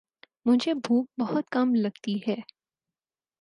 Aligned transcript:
مجھے 0.45 0.73
بھوک 0.73 1.05
بہت 1.19 1.49
کم 1.49 1.73
لگتی 1.75 2.17
ہے 2.27 2.35